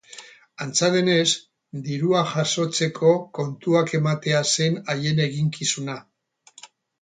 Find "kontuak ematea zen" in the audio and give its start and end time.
3.41-4.81